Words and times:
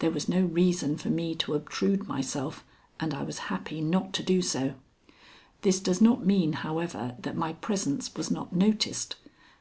There 0.00 0.10
was 0.10 0.28
no 0.28 0.46
reason 0.46 0.96
for 0.96 1.10
me 1.10 1.36
to 1.36 1.54
obtrude 1.54 2.08
myself, 2.08 2.64
and 2.98 3.14
I 3.14 3.22
was 3.22 3.38
happy 3.54 3.80
not 3.80 4.12
to 4.14 4.22
do 4.24 4.42
so. 4.42 4.74
This 5.62 5.78
does 5.78 6.00
not 6.00 6.26
mean, 6.26 6.54
however, 6.54 7.14
that 7.20 7.36
my 7.36 7.52
presence 7.52 8.12
was 8.16 8.32
not 8.32 8.52
noticed. 8.52 9.14